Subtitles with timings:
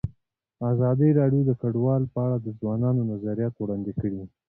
[0.71, 4.21] ازادي راډیو د کډوال په اړه د ځوانانو نظریات وړاندې کړي.